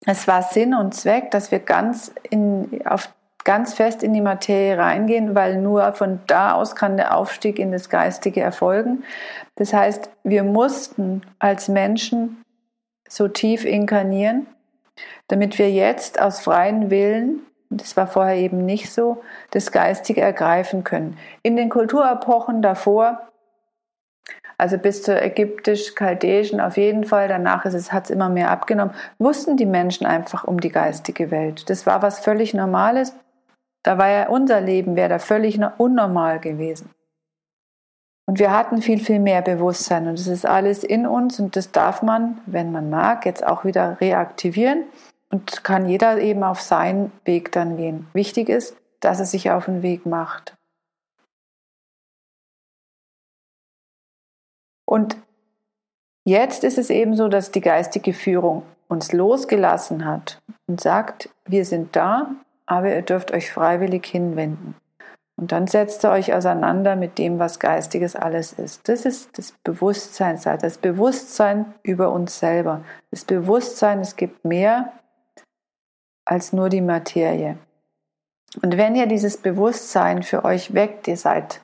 Es 0.05 0.27
war 0.27 0.43
Sinn 0.43 0.73
und 0.73 0.93
Zweck, 0.93 1.31
dass 1.31 1.51
wir 1.51 1.59
ganz 1.59 2.13
in, 2.29 2.81
auf 2.85 3.09
ganz 3.43 3.73
fest 3.73 4.03
in 4.03 4.13
die 4.13 4.21
Materie 4.21 4.77
reingehen, 4.77 5.35
weil 5.35 5.57
nur 5.57 5.93
von 5.93 6.19
da 6.27 6.53
aus 6.53 6.75
kann 6.75 6.97
der 6.97 7.15
Aufstieg 7.17 7.59
in 7.59 7.71
das 7.71 7.89
Geistige 7.89 8.41
erfolgen. 8.41 9.03
Das 9.55 9.73
heißt, 9.73 10.09
wir 10.23 10.43
mussten 10.43 11.21
als 11.39 11.67
Menschen 11.67 12.43
so 13.07 13.27
tief 13.27 13.65
inkarnieren, 13.65 14.47
damit 15.27 15.59
wir 15.59 15.71
jetzt 15.71 16.19
aus 16.21 16.39
freien 16.39 16.89
Willen, 16.89 17.41
das 17.69 17.97
war 17.97 18.07
vorher 18.07 18.35
eben 18.35 18.65
nicht 18.65 18.91
so, 18.91 19.23
das 19.51 19.71
Geistige 19.71 20.21
ergreifen 20.21 20.83
können. 20.83 21.17
In 21.41 21.55
den 21.55 21.69
Kulturepochen 21.69 22.61
davor, 22.61 23.27
also 24.57 24.77
bis 24.77 25.03
zur 25.03 25.21
ägyptisch-chaldäischen 25.21 26.61
auf 26.61 26.77
jeden 26.77 27.03
Fall, 27.03 27.27
danach 27.27 27.65
ist 27.65 27.73
es, 27.73 27.91
hat 27.91 28.05
es 28.05 28.11
immer 28.11 28.29
mehr 28.29 28.51
abgenommen, 28.51 28.93
wussten 29.17 29.57
die 29.57 29.65
Menschen 29.65 30.05
einfach 30.05 30.43
um 30.43 30.59
die 30.59 30.71
geistige 30.71 31.31
Welt. 31.31 31.69
Das 31.69 31.85
war 31.85 32.01
was 32.01 32.19
völlig 32.19 32.53
Normales. 32.53 33.13
Da 33.83 33.97
war 33.97 34.09
ja 34.09 34.29
unser 34.29 34.61
Leben, 34.61 34.95
wäre 34.95 35.09
da 35.09 35.19
völlig 35.19 35.59
unnormal 35.77 36.39
gewesen. 36.39 36.89
Und 38.25 38.39
wir 38.39 38.51
hatten 38.51 38.81
viel, 38.81 38.99
viel 38.99 39.19
mehr 39.19 39.41
Bewusstsein 39.41 40.07
und 40.07 40.13
es 40.13 40.27
ist 40.27 40.45
alles 40.45 40.85
in 40.85 41.05
uns 41.05 41.39
und 41.41 41.57
das 41.57 41.71
darf 41.71 42.01
man, 42.01 42.39
wenn 42.45 42.71
man 42.71 42.89
mag, 42.89 43.25
jetzt 43.25 43.45
auch 43.45 43.65
wieder 43.65 43.99
reaktivieren 43.99 44.85
und 45.29 45.65
kann 45.65 45.89
jeder 45.89 46.19
eben 46.21 46.43
auf 46.43 46.61
seinen 46.61 47.11
Weg 47.25 47.51
dann 47.51 47.75
gehen. 47.75 48.07
Wichtig 48.13 48.47
ist, 48.47 48.77
dass 49.01 49.19
er 49.19 49.25
sich 49.25 49.51
auf 49.51 49.65
den 49.65 49.81
Weg 49.81 50.05
macht. 50.05 50.55
Und 54.85 55.17
jetzt 56.23 56.63
ist 56.63 56.77
es 56.77 56.89
eben 56.89 57.15
so, 57.15 57.27
dass 57.27 57.51
die 57.51 57.61
geistige 57.61 58.13
Führung 58.13 58.63
uns 58.87 59.11
losgelassen 59.11 60.05
hat 60.05 60.41
und 60.67 60.79
sagt, 60.79 61.29
wir 61.45 61.65
sind 61.65 61.95
da, 61.95 62.35
aber 62.65 62.93
ihr 62.93 63.01
dürft 63.01 63.31
euch 63.31 63.51
freiwillig 63.51 64.05
hinwenden. 64.05 64.75
Und 65.35 65.51
dann 65.51 65.67
setzt 65.67 66.05
ihr 66.05 66.11
euch 66.11 66.33
auseinander 66.33 66.95
mit 66.95 67.17
dem, 67.17 67.39
was 67.39 67.59
Geistiges 67.59 68.15
alles 68.15 68.53
ist. 68.53 68.87
Das 68.87 69.05
ist 69.05 69.37
das 69.37 69.53
Bewusstsein, 69.63 70.39
das 70.61 70.77
Bewusstsein 70.77 71.73
über 71.81 72.11
uns 72.11 72.39
selber. 72.39 72.83
Das 73.09 73.25
Bewusstsein, 73.25 73.99
es 73.99 74.15
gibt 74.15 74.45
mehr 74.45 74.93
als 76.25 76.53
nur 76.53 76.69
die 76.69 76.81
Materie. 76.81 77.57
Und 78.61 78.77
wenn 78.77 78.95
ihr 78.95 79.07
dieses 79.07 79.37
Bewusstsein 79.37 80.21
für 80.21 80.45
euch 80.45 80.75
weckt, 80.75 81.07
ihr 81.07 81.17
seid 81.17 81.61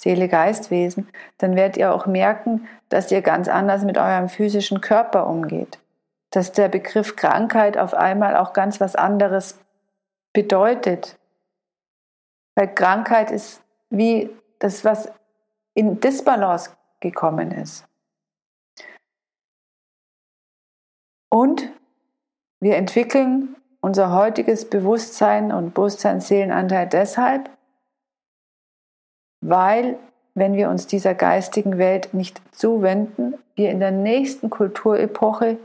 Seele, 0.00 0.28
Geistwesen, 0.28 1.08
dann 1.38 1.56
werdet 1.56 1.76
ihr 1.76 1.92
auch 1.92 2.06
merken, 2.06 2.68
dass 2.88 3.10
ihr 3.10 3.20
ganz 3.20 3.48
anders 3.48 3.82
mit 3.82 3.98
eurem 3.98 4.28
physischen 4.28 4.80
Körper 4.80 5.26
umgeht. 5.26 5.80
Dass 6.30 6.52
der 6.52 6.68
Begriff 6.68 7.16
Krankheit 7.16 7.76
auf 7.76 7.94
einmal 7.94 8.36
auch 8.36 8.52
ganz 8.52 8.80
was 8.80 8.94
anderes 8.94 9.58
bedeutet. 10.32 11.18
Weil 12.54 12.74
Krankheit 12.74 13.30
ist 13.30 13.62
wie 13.90 14.30
das, 14.58 14.84
was 14.84 15.10
in 15.74 16.00
Disbalance 16.00 16.70
gekommen 17.00 17.52
ist. 17.52 17.84
Und 21.30 21.70
wir 22.60 22.76
entwickeln 22.76 23.54
unser 23.80 24.12
heutiges 24.12 24.68
Bewusstsein 24.68 25.52
und 25.52 25.74
Bewusstseinsseelenanteil 25.74 26.88
deshalb, 26.88 27.50
weil 29.40 29.98
wenn 30.34 30.54
wir 30.54 30.68
uns 30.68 30.86
dieser 30.86 31.14
geistigen 31.14 31.78
Welt 31.78 32.14
nicht 32.14 32.40
zuwenden, 32.54 33.34
wir 33.54 33.70
in 33.70 33.80
der 33.80 33.90
nächsten 33.90 34.50
Kulturepoche 34.50 35.58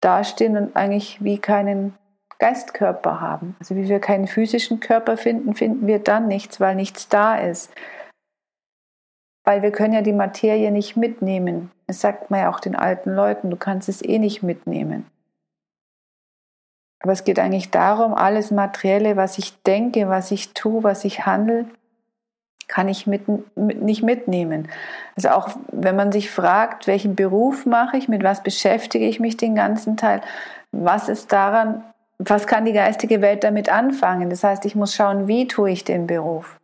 dastehen 0.00 0.56
und 0.56 0.76
eigentlich 0.76 1.22
wie 1.24 1.38
keinen 1.38 1.96
Geistkörper 2.44 3.22
haben. 3.22 3.56
Also 3.58 3.74
wie 3.74 3.88
wir 3.88 4.00
keinen 4.00 4.26
physischen 4.26 4.78
Körper 4.78 5.16
finden, 5.16 5.54
finden 5.54 5.86
wir 5.86 5.98
dann 5.98 6.28
nichts, 6.28 6.60
weil 6.60 6.74
nichts 6.74 7.08
da 7.08 7.36
ist. 7.36 7.72
Weil 9.44 9.62
wir 9.62 9.72
können 9.72 9.94
ja 9.94 10.02
die 10.02 10.12
Materie 10.12 10.70
nicht 10.70 10.94
mitnehmen. 10.94 11.70
Das 11.86 12.02
sagt 12.02 12.30
man 12.30 12.40
ja 12.40 12.50
auch 12.50 12.60
den 12.60 12.76
alten 12.76 13.14
Leuten, 13.14 13.48
du 13.48 13.56
kannst 13.56 13.88
es 13.88 14.04
eh 14.04 14.18
nicht 14.18 14.42
mitnehmen. 14.42 15.06
Aber 17.00 17.12
es 17.12 17.24
geht 17.24 17.38
eigentlich 17.38 17.70
darum, 17.70 18.12
alles 18.12 18.50
Materielle, 18.50 19.16
was 19.16 19.38
ich 19.38 19.62
denke, 19.62 20.10
was 20.10 20.30
ich 20.30 20.52
tue, 20.52 20.82
was 20.82 21.06
ich 21.06 21.24
handle, 21.24 21.64
kann 22.68 22.88
ich 22.88 23.06
mit, 23.06 23.22
mit, 23.56 23.80
nicht 23.80 24.02
mitnehmen. 24.02 24.68
Also 25.16 25.30
auch 25.30 25.48
wenn 25.72 25.96
man 25.96 26.12
sich 26.12 26.30
fragt, 26.30 26.88
welchen 26.88 27.14
Beruf 27.14 27.64
mache 27.64 27.96
ich, 27.96 28.06
mit 28.06 28.22
was 28.22 28.42
beschäftige 28.42 29.06
ich 29.06 29.18
mich 29.18 29.38
den 29.38 29.54
ganzen 29.54 29.96
Teil, 29.96 30.20
was 30.72 31.08
ist 31.08 31.32
daran, 31.32 31.82
was 32.18 32.46
kann 32.46 32.64
die 32.64 32.72
geistige 32.72 33.20
Welt 33.20 33.44
damit 33.44 33.68
anfangen? 33.68 34.30
Das 34.30 34.44
heißt, 34.44 34.64
ich 34.64 34.74
muss 34.74 34.94
schauen, 34.94 35.28
wie 35.28 35.48
tue 35.48 35.70
ich 35.70 35.84
den 35.84 36.06
Beruf? 36.06 36.60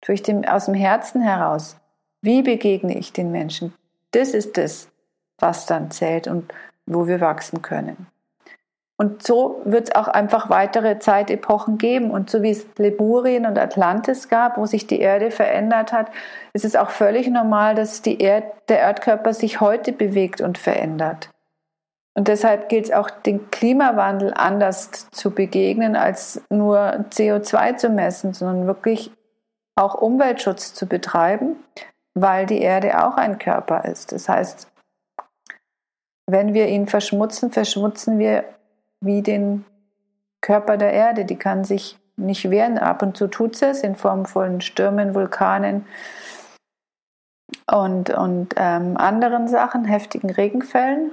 Tue 0.00 0.14
ich 0.14 0.22
den 0.22 0.46
aus 0.46 0.66
dem 0.66 0.74
Herzen 0.74 1.22
heraus? 1.22 1.76
Wie 2.20 2.42
begegne 2.42 2.96
ich 2.96 3.12
den 3.12 3.30
Menschen? 3.30 3.74
Das 4.10 4.34
ist 4.34 4.56
das, 4.56 4.88
was 5.38 5.66
dann 5.66 5.90
zählt 5.90 6.26
und 6.26 6.52
wo 6.86 7.06
wir 7.06 7.20
wachsen 7.20 7.62
können. 7.62 8.06
Und 8.96 9.26
so 9.26 9.60
wird 9.64 9.88
es 9.88 9.94
auch 9.94 10.06
einfach 10.06 10.50
weitere 10.50 11.00
Zeitepochen 11.00 11.78
geben. 11.78 12.10
Und 12.12 12.30
so 12.30 12.42
wie 12.42 12.50
es 12.50 12.64
Leburien 12.76 13.44
und 13.44 13.58
Atlantis 13.58 14.28
gab, 14.28 14.56
wo 14.56 14.66
sich 14.66 14.86
die 14.86 15.00
Erde 15.00 15.30
verändert 15.32 15.92
hat, 15.92 16.10
ist 16.52 16.64
es 16.64 16.76
auch 16.76 16.90
völlig 16.90 17.28
normal, 17.28 17.74
dass 17.74 18.00
Erd 18.06 18.44
der 18.68 18.78
Erdkörper 18.78 19.34
sich 19.34 19.60
heute 19.60 19.92
bewegt 19.92 20.40
und 20.40 20.58
verändert. 20.58 21.33
Und 22.16 22.28
deshalb 22.28 22.68
gilt 22.68 22.86
es 22.86 22.92
auch, 22.92 23.10
den 23.10 23.50
Klimawandel 23.50 24.32
anders 24.34 25.10
zu 25.10 25.32
begegnen, 25.32 25.96
als 25.96 26.42
nur 26.48 27.06
CO2 27.10 27.76
zu 27.76 27.88
messen, 27.88 28.34
sondern 28.34 28.66
wirklich 28.66 29.10
auch 29.76 29.94
Umweltschutz 29.94 30.74
zu 30.74 30.86
betreiben, 30.86 31.56
weil 32.14 32.46
die 32.46 32.60
Erde 32.60 33.04
auch 33.04 33.16
ein 33.16 33.38
Körper 33.38 33.84
ist. 33.84 34.12
Das 34.12 34.28
heißt, 34.28 34.68
wenn 36.26 36.54
wir 36.54 36.68
ihn 36.68 36.86
verschmutzen, 36.86 37.50
verschmutzen 37.50 38.18
wir 38.18 38.44
wie 39.00 39.22
den 39.22 39.64
Körper 40.40 40.76
der 40.76 40.92
Erde. 40.92 41.24
Die 41.24 41.36
kann 41.36 41.64
sich 41.64 41.98
nicht 42.16 42.48
wehren. 42.48 42.78
Ab 42.78 43.02
und 43.02 43.16
zu 43.16 43.26
tut 43.26 43.56
sie 43.56 43.66
es 43.66 43.82
in 43.82 43.96
Form 43.96 44.24
von 44.24 44.60
Stürmen, 44.60 45.14
Vulkanen 45.14 45.84
und, 47.70 48.10
und 48.10 48.54
ähm, 48.56 48.96
anderen 48.96 49.48
Sachen, 49.48 49.84
heftigen 49.84 50.30
Regenfällen. 50.30 51.12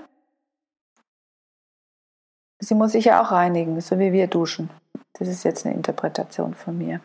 Sie 2.62 2.76
muss 2.76 2.92
sich 2.92 3.06
ja 3.06 3.22
auch 3.22 3.32
reinigen, 3.32 3.82
so 3.82 3.98
wie 4.00 4.14
wir 4.14 4.28
duschen. 4.28 4.70
Das 5.18 5.28
ist 5.28 5.44
jetzt 5.44 5.66
eine 5.66 5.76
Interpretation 5.76 6.54
von 6.54 6.78
mir. 6.78 7.02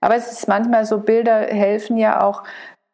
Aber 0.00 0.16
es 0.16 0.30
ist 0.30 0.48
manchmal 0.48 0.84
so, 0.84 0.98
Bilder 0.98 1.46
helfen 1.46 1.96
ja 1.98 2.22
auch, 2.22 2.44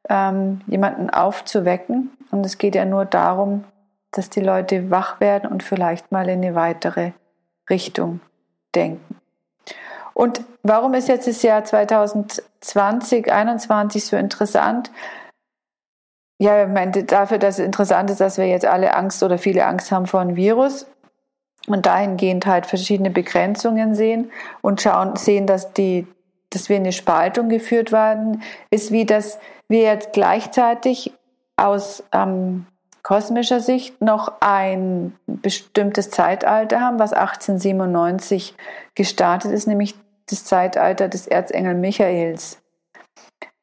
ähm, 0.08 0.62
jemanden 0.66 1.10
aufzuwecken. 1.10 2.10
Und 2.30 2.44
es 2.46 2.58
geht 2.58 2.74
ja 2.74 2.84
nur 2.84 3.04
darum, 3.04 3.64
dass 4.10 4.30
die 4.30 4.40
Leute 4.40 4.90
wach 4.90 5.20
werden 5.20 5.50
und 5.50 5.62
vielleicht 5.62 6.10
mal 6.10 6.28
in 6.28 6.42
eine 6.42 6.54
weitere 6.54 7.12
Richtung 7.68 8.20
denken. 8.74 9.16
Und 10.14 10.40
warum 10.62 10.94
ist 10.94 11.08
jetzt 11.08 11.28
das 11.28 11.42
Jahr 11.42 11.64
2020, 11.64 12.44
2021 12.60 14.06
so 14.06 14.16
interessant? 14.16 14.90
Ja, 16.40 16.64
ich 16.64 16.68
meine, 16.68 17.04
dafür, 17.04 17.38
dass 17.38 17.58
es 17.58 17.64
interessant 17.64 18.10
ist, 18.10 18.20
dass 18.20 18.38
wir 18.38 18.46
jetzt 18.46 18.66
alle 18.66 18.94
Angst 18.94 19.22
oder 19.22 19.38
viele 19.38 19.66
Angst 19.66 19.92
haben 19.92 20.06
vor 20.06 20.20
einem 20.20 20.36
Virus 20.36 20.86
und 21.74 21.86
dahingehend 21.86 22.46
halt 22.46 22.66
verschiedene 22.66 23.10
Begrenzungen 23.10 23.94
sehen 23.94 24.30
und 24.60 24.80
schauen, 24.80 25.16
sehen, 25.16 25.46
dass 25.46 25.72
die, 25.72 26.06
dass 26.50 26.68
wir 26.68 26.76
in 26.76 26.82
eine 26.82 26.92
Spaltung 26.92 27.48
geführt 27.48 27.92
werden, 27.92 28.42
ist 28.70 28.92
wie, 28.92 29.04
dass 29.04 29.38
wir 29.68 29.82
jetzt 29.82 30.12
gleichzeitig 30.12 31.12
aus 31.56 32.04
ähm, 32.12 32.66
kosmischer 33.02 33.60
Sicht 33.60 34.00
noch 34.00 34.32
ein 34.40 35.14
bestimmtes 35.26 36.10
Zeitalter 36.10 36.80
haben, 36.80 36.98
was 36.98 37.12
1897 37.12 38.54
gestartet 38.94 39.52
ist, 39.52 39.66
nämlich 39.66 39.94
das 40.28 40.44
Zeitalter 40.44 41.08
des 41.08 41.26
Erzengel 41.26 41.74
Michaels. 41.74 42.58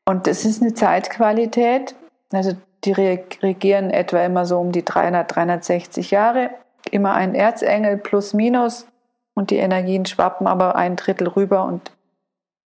Und 0.08 0.28
das 0.28 0.46
ist 0.46 0.62
eine 0.62 0.74
Zeitqualität, 0.74 1.96
also 2.32 2.54
die 2.84 2.92
regieren 2.92 3.90
etwa 3.90 4.24
immer 4.24 4.46
so 4.46 4.60
um 4.60 4.72
die 4.72 4.86
300, 4.86 5.36
360 5.36 6.12
Jahre, 6.12 6.52
immer 6.96 7.14
ein 7.14 7.36
Erzengel 7.36 7.98
plus 7.98 8.34
minus 8.34 8.88
und 9.36 9.52
die 9.52 9.58
Energien 9.58 10.06
schwappen 10.06 10.48
aber 10.48 10.76
ein 10.76 10.96
Drittel 10.96 11.28
rüber 11.28 11.66
und 11.66 11.92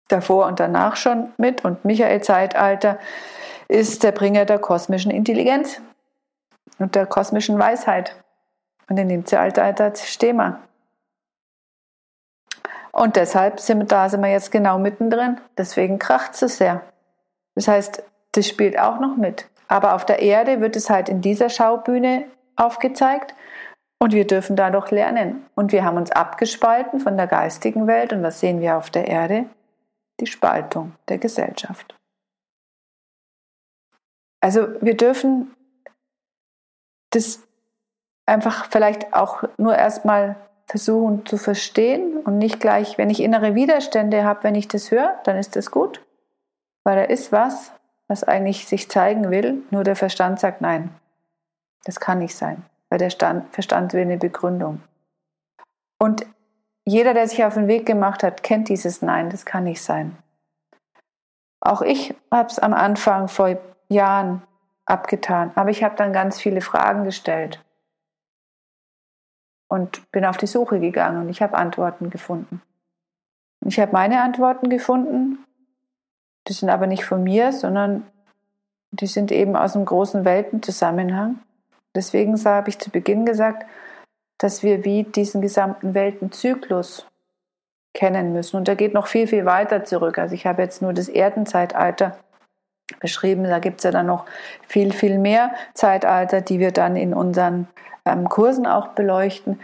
davor 0.08 0.48
und 0.48 0.60
danach 0.60 0.96
schon 0.96 1.34
mit. 1.38 1.64
Und 1.66 1.84
Michael-Zeitalter 1.84 2.98
ist 3.68 4.04
der 4.04 4.14
Bringer 4.14 4.46
der 4.46 4.60
kosmischen 4.60 5.12
Intelligenz 5.12 5.82
und 6.80 6.96
der 6.96 7.06
kosmischen 7.06 7.60
Weisheit. 7.60 8.16
Und 8.90 8.98
in 8.98 9.10
dem 9.10 9.26
Zeitalter 9.26 9.94
stehen 9.96 10.38
wir. 10.38 10.60
Und 12.92 13.16
deshalb 13.16 13.60
sind, 13.60 13.92
da 13.92 14.08
sind 14.08 14.22
wir 14.22 14.30
jetzt 14.30 14.52
genau 14.52 14.80
mittendrin. 14.80 15.42
Deswegen 15.58 16.00
kracht 16.00 16.34
es 16.34 16.40
so 16.40 16.48
sehr. 16.48 16.82
Das 17.56 17.68
heißt, 17.68 18.04
das 18.34 18.48
spielt 18.48 18.80
auch 18.80 19.00
noch 19.00 19.18
mit. 19.18 19.48
Aber 19.68 19.96
auf 19.96 20.06
der 20.06 20.22
Erde 20.22 20.62
wird 20.62 20.76
es 20.76 20.90
halt 20.90 21.10
in 21.10 21.22
dieser 21.22 21.50
Schaubühne 21.50 22.26
aufgezeigt 22.56 23.34
und 24.04 24.12
wir 24.12 24.28
dürfen 24.28 24.58
dadurch 24.58 24.92
lernen. 24.92 25.46
Und 25.56 25.72
wir 25.72 25.86
haben 25.86 25.96
uns 25.96 26.12
abgespalten 26.12 27.00
von 27.00 27.16
der 27.16 27.26
geistigen 27.26 27.88
Welt 27.88 28.12
und 28.12 28.22
was 28.22 28.42
sehen 28.42 28.60
wir 28.60 28.76
auf 28.76 28.90
der 28.90 29.08
Erde? 29.08 29.46
Die 30.20 30.28
Spaltung 30.28 30.92
der 31.08 31.20
Gesellschaft. 31.20 31.96
Also 34.42 34.68
wir 34.82 34.98
dürfen 34.98 35.56
das 37.12 37.48
einfach 38.26 38.66
vielleicht 38.70 39.14
auch 39.14 39.46
nur 39.58 39.78
erstmal 39.78 40.36
versuchen 40.66 41.26
zu 41.26 41.38
verstehen 41.38 42.18
und 42.18 42.40
nicht 42.40 42.60
gleich, 42.60 42.98
wenn 42.98 43.10
ich 43.10 43.22
innere 43.22 43.56
Widerstände 43.56 44.26
habe, 44.26 44.44
wenn 44.44 44.56
ich 44.56 44.68
das 44.68 44.92
höre, 44.92 45.18
dann 45.24 45.38
ist 45.38 45.56
das 45.56 45.72
gut, 45.72 46.02
weil 46.84 46.98
da 46.98 47.04
ist 47.04 47.32
was, 47.32 47.72
was 48.10 48.26
eigentlich 48.26 48.68
sich 48.68 48.90
zeigen 48.90 49.32
will, 49.32 49.62
nur 49.72 49.86
der 49.86 49.96
Verstand 49.96 50.42
sagt 50.42 50.60
nein. 50.60 50.90
Das 51.86 52.02
kann 52.02 52.20
nicht 52.20 52.36
sein, 52.36 52.66
weil 52.94 53.00
der 53.00 53.10
Stand, 53.10 53.52
Verstand 53.52 53.92
will 53.94 54.04
eine 54.04 54.18
Begründung. 54.18 54.80
Und 56.00 56.28
jeder, 56.86 57.16
der 57.16 57.28
sich 57.28 57.44
auf 57.44 57.56
den 57.56 57.68
Weg 57.68 57.88
gemacht 57.88 58.22
hat, 58.22 58.44
kennt 58.44 58.70
dieses 58.70 59.02
Nein, 59.02 59.32
das 59.32 59.46
kann 59.46 59.64
nicht 59.64 59.82
sein. 59.82 60.16
Auch 61.60 61.82
ich 61.82 62.14
habe 62.30 62.50
es 62.50 62.60
am 62.60 62.76
Anfang 62.76 63.30
vor 63.30 63.58
Jahren 63.90 64.44
abgetan, 64.86 65.52
aber 65.56 65.72
ich 65.72 65.84
habe 65.84 65.96
dann 65.96 66.14
ganz 66.14 66.40
viele 66.40 66.62
Fragen 66.62 67.04
gestellt 67.04 67.66
und 69.70 70.12
bin 70.12 70.24
auf 70.24 70.38
die 70.38 70.46
Suche 70.46 70.80
gegangen 70.80 71.24
und 71.24 71.30
ich 71.30 71.42
habe 71.42 71.58
Antworten 71.58 72.12
gefunden. 72.12 72.62
Ich 73.66 73.80
habe 73.80 73.92
meine 73.92 74.22
Antworten 74.22 74.70
gefunden, 74.70 75.44
die 76.48 76.54
sind 76.54 76.70
aber 76.70 76.86
nicht 76.86 77.06
von 77.06 77.24
mir, 77.24 77.54
sondern 77.54 78.06
die 78.92 79.08
sind 79.08 79.32
eben 79.32 79.56
aus 79.56 79.76
einem 79.76 79.86
großen 79.86 80.26
Weltenzusammenhang. 80.26 81.40
Deswegen 81.96 82.38
habe 82.44 82.70
ich 82.70 82.80
zu 82.80 82.90
Beginn 82.90 83.26
gesagt, 83.26 83.66
dass 84.40 84.64
wir 84.64 84.84
wie 84.84 85.04
diesen 85.04 85.42
gesamten 85.42 85.94
Weltenzyklus 85.94 87.06
kennen 87.94 88.34
müssen. 88.34 88.58
Und 88.58 88.68
der 88.68 88.76
geht 88.76 88.94
noch 88.94 89.08
viel, 89.08 89.28
viel 89.28 89.46
weiter 89.46 89.84
zurück. 89.84 90.18
Also 90.18 90.34
ich 90.34 90.46
habe 90.46 90.62
jetzt 90.64 90.82
nur 90.82 90.94
das 90.94 91.08
Erdenzeitalter 91.08 92.18
beschrieben. 93.00 93.44
Da 93.44 93.60
gibt 93.60 93.80
es 93.80 93.84
ja 93.84 93.92
dann 93.92 94.08
noch 94.08 94.26
viel, 94.68 94.92
viel 94.92 95.20
mehr 95.20 95.52
Zeitalter, 95.74 96.42
die 96.42 96.60
wir 96.60 96.72
dann 96.72 96.96
in 96.96 97.14
unseren 97.14 97.68
ähm, 98.06 98.28
Kursen 98.28 98.66
auch 98.66 98.90
beleuchten, 98.90 99.60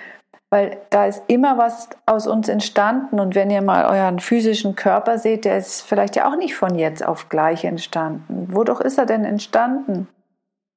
weil 0.49 0.77
da 0.89 1.05
ist 1.05 1.23
immer 1.27 1.57
was 1.57 1.89
aus 2.05 2.25
uns 2.27 2.49
entstanden 2.49 3.19
und 3.19 3.35
wenn 3.35 3.51
ihr 3.51 3.61
mal 3.61 3.85
euren 3.85 4.19
physischen 4.19 4.75
Körper 4.75 5.17
seht, 5.19 5.45
der 5.45 5.57
ist 5.57 5.81
vielleicht 5.81 6.15
ja 6.15 6.29
auch 6.29 6.35
nicht 6.35 6.55
von 6.55 6.75
jetzt 6.75 7.05
auf 7.05 7.29
gleich 7.29 7.65
entstanden. 7.65 8.47
Wodurch 8.51 8.81
ist 8.81 8.97
er 8.97 9.05
denn 9.05 9.25
entstanden? 9.25 10.07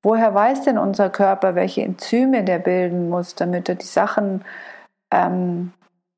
Woher 0.03 0.35
weiß 0.35 0.62
denn 0.62 0.79
unser 0.79 1.11
Körper, 1.11 1.55
welche 1.55 1.83
Enzyme 1.83 2.43
der 2.43 2.59
bilden 2.59 3.09
muss, 3.09 3.35
damit 3.35 3.69
er 3.69 3.77
die 3.77 3.87
Sachen 3.87 4.45
ähm, 5.12 5.73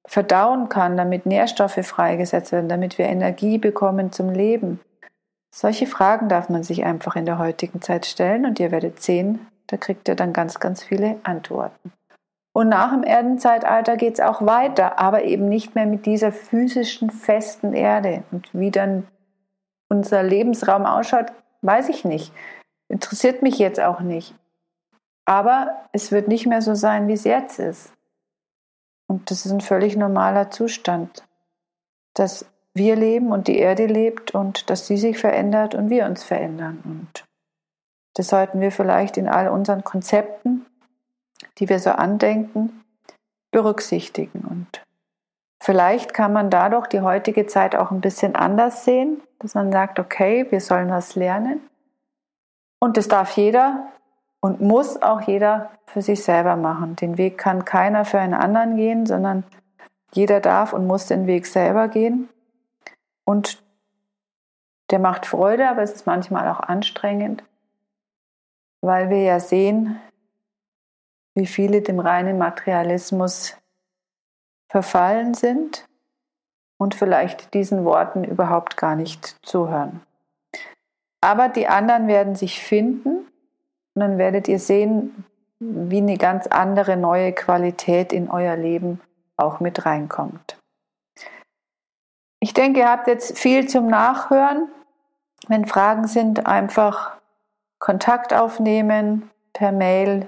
verdauen 0.07 0.69
kann, 0.69 0.97
damit 0.97 1.27
Nährstoffe 1.27 1.85
freigesetzt 1.87 2.53
werden, 2.53 2.69
damit 2.69 2.97
wir 2.99 3.07
Energie 3.07 3.59
bekommen 3.59 4.11
zum 4.11 4.31
Leben? 4.31 4.81
Solche 5.55 5.87
Fragen 5.87 6.29
darf 6.29 6.49
man 6.49 6.63
sich 6.65 6.85
einfach 6.85 7.15
in 7.15 7.27
der 7.27 7.39
heutigen 7.39 7.81
Zeit 7.81 8.07
stellen 8.07 8.47
und 8.47 8.59
ihr 8.59 8.71
werdet 8.71 9.03
sehen, 9.03 9.47
da 9.67 9.77
kriegt 9.77 10.09
ihr 10.09 10.17
dann 10.17 10.33
ganz, 10.33 10.59
ganz 10.59 10.83
viele 10.83 11.17
Antworten. 11.23 11.93
Und 12.53 12.69
nach 12.69 12.93
dem 12.93 13.03
Erdenzeitalter 13.03 13.97
geht 13.97 14.15
es 14.15 14.21
auch 14.21 14.45
weiter, 14.47 14.99
aber 14.99 15.25
eben 15.25 15.49
nicht 15.49 15.75
mehr 15.75 15.87
mit 15.87 16.07
dieser 16.07 16.33
physischen, 16.33 17.11
festen 17.11 17.73
Erde. 17.73 18.23
Und 18.31 18.49
wie 18.53 18.71
dann 18.71 19.09
unser 19.89 20.23
Lebensraum 20.23 20.87
ausschaut, 20.87 21.27
weiß 21.63 21.89
ich 21.89 22.05
nicht. 22.05 22.33
Interessiert 22.89 23.43
mich 23.43 23.59
jetzt 23.59 23.81
auch 23.81 24.01
nicht. 24.01 24.35
Aber 25.25 25.87
es 25.93 26.13
wird 26.13 26.29
nicht 26.29 26.47
mehr 26.47 26.63
so 26.63 26.75
sein, 26.75 27.09
wie 27.09 27.15
es 27.15 27.25
jetzt 27.25 27.59
ist. 27.59 27.93
Und 29.07 29.31
das 29.31 29.47
ist 29.47 29.53
ein 29.53 29.61
völlig 29.61 29.97
normaler 29.97 30.51
Zustand, 30.51 31.25
dass 32.15 32.47
wir 32.75 32.97
leben 32.97 33.33
und 33.33 33.49
die 33.49 33.59
Erde 33.59 33.87
lebt 33.87 34.33
und 34.33 34.69
dass 34.69 34.87
sie 34.87 34.97
sich 34.97 35.19
verändert 35.19 35.75
und 35.75 35.91
wir 35.91 36.07
uns 36.07 36.25
verändern. 36.25 36.83
Und 36.85 37.25
das 38.15 38.29
sollten 38.29 38.61
wir 38.61 38.73
vielleicht 38.73 39.17
in 39.17 39.29
all 39.29 39.49
unseren 39.49 39.85
Konzepten, 39.85 40.67
die 41.59 41.69
wir 41.69 41.79
so 41.79 41.91
andenken, 41.91 42.85
berücksichtigen. 43.51 44.41
Und 44.41 44.83
vielleicht 45.63 46.15
kann 46.15 46.33
man 46.33 46.51
dadurch 46.51 46.89
die 46.89 47.01
heutige 47.01 47.47
Zeit 47.47 47.77
auch 47.77 47.91
ein 47.91 48.01
bisschen 48.01 48.35
anders 48.35 48.85
sehen, 48.85 49.21
dass 49.39 49.55
man 49.55 49.71
sagt, 49.71 49.99
okay, 49.99 50.47
wir 50.51 50.61
sollen 50.61 50.91
was 50.91 51.15
lernen. 51.15 51.61
Und 52.85 52.97
das 52.97 53.09
darf 53.09 53.37
jeder 53.37 53.89
und 54.41 54.61
muss 54.61 55.01
auch 55.01 55.23
jeder 55.23 55.71
für 55.87 56.03
sich 56.03 56.23
selber 56.23 56.57
machen. 56.57 56.97
Den 56.97 57.19
Weg 57.19 57.39
kann 57.39 57.65
keiner 57.65 58.05
für 58.05 58.19
einen 58.19 58.35
anderen 58.35 58.77
gehen, 58.77 59.07
sondern 59.07 59.45
jeder 60.13 60.41
darf 60.41 60.73
und 60.73 60.87
muss 60.87 61.07
den 61.07 61.27
Weg 61.27 61.47
selber 61.47 61.89
gehen. 61.89 62.29
Und 63.25 63.63
der 64.91 64.99
macht 64.99 65.27
Freude, 65.27 65.69
aber 65.69 65.83
es 65.83 65.93
ist 65.93 66.07
manchmal 66.07 66.49
auch 66.49 66.61
anstrengend 66.61 67.43
weil 68.85 69.09
wir 69.09 69.23
ja 69.23 69.41
sehen, 69.41 69.99
wie 71.35 71.47
viele 71.47 71.81
dem 71.81 72.01
reinen 72.01 72.37
Materialismus 72.37 73.57
verfallen 74.69 75.33
sind 75.33 75.89
und 76.77 76.95
vielleicht 76.95 77.55
diesen 77.55 77.85
Worten 77.85 78.25
überhaupt 78.25 78.77
gar 78.77 78.95
nicht 78.95 79.39
zuhören. 79.43 80.03
Aber 81.25 81.49
die 81.49 81.69
anderen 81.69 82.07
werden 82.07 82.35
sich 82.35 82.63
finden 82.63 83.27
und 83.95 84.01
dann 84.01 84.19
werdet 84.19 84.47
ihr 84.47 84.59
sehen, 84.59 85.25
wie 85.59 85.97
eine 85.97 86.19
ganz 86.19 86.49
andere 86.49 86.99
neue 86.99 87.33
Qualität 87.33 88.13
in 88.13 88.29
euer 88.29 88.57
Leben 88.57 89.01
auch 89.39 89.59
mit 89.59 89.87
reinkommt. 89.87 90.59
Ich 92.41 92.53
denke, 92.53 92.81
ihr 92.81 92.91
habt 92.91 93.07
jetzt 93.07 93.39
viel 93.39 93.67
zum 93.67 93.87
Nachhören. 93.87 94.69
Wenn 95.49 95.65
Fragen 95.65 96.09
sind, 96.09 96.45
einfach 96.45 97.17
Kontakt 97.79 98.35
aufnehmen 98.35 99.31
per 99.55 99.73
Mail. 99.73 100.27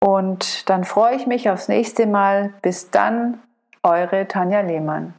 Und 0.00 0.70
dann 0.70 0.84
freue 0.84 1.16
ich 1.16 1.26
mich 1.26 1.50
aufs 1.50 1.68
nächste 1.68 2.06
Mal. 2.06 2.54
Bis 2.62 2.90
dann, 2.90 3.42
eure 3.82 4.26
Tanja 4.26 4.62
Lehmann. 4.62 5.12